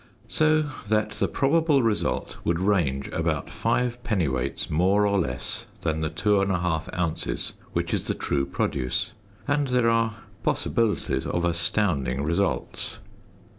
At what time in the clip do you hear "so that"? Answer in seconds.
0.29-1.11